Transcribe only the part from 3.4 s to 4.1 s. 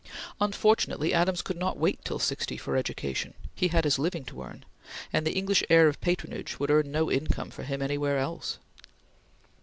he had his